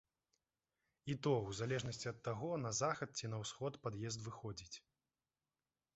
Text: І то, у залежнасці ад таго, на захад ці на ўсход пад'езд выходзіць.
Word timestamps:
І 1.13 1.15
то, 1.27 1.33
у 1.51 1.53
залежнасці 1.59 2.09
ад 2.13 2.19
таго, 2.29 2.49
на 2.63 2.71
захад 2.81 3.15
ці 3.19 3.25
на 3.33 3.37
ўсход 3.45 3.73
пад'езд 3.87 4.19
выходзіць. 4.29 4.77